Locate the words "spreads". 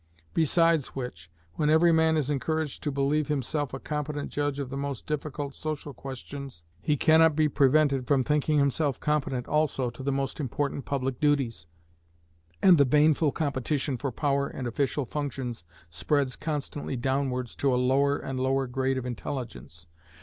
15.91-16.35